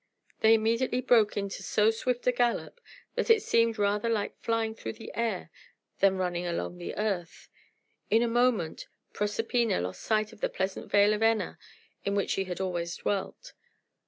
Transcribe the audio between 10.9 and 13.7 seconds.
of Enna, in which she had always dwelt.